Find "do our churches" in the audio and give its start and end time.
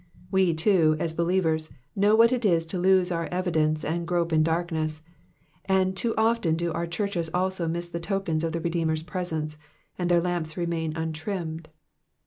6.55-7.29